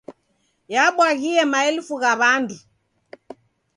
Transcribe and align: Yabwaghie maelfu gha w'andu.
Yabwaghie 0.73 1.43
maelfu 1.51 1.93
gha 2.01 2.11
w'andu. 2.19 2.57